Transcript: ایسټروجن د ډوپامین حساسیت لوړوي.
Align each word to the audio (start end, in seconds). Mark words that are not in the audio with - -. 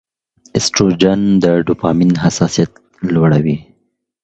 ایسټروجن 0.55 1.19
د 1.43 1.45
ډوپامین 1.65 2.11
حساسیت 2.23 2.71
لوړوي. 3.13 3.57